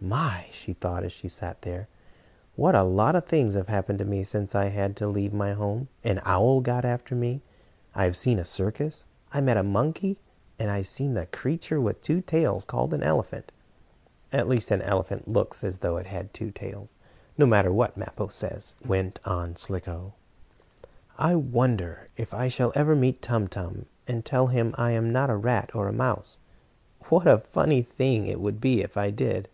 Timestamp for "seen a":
8.14-8.44, 10.86-11.26